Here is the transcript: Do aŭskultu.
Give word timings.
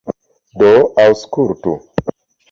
Do 0.61 0.69
aŭskultu. 1.03 1.75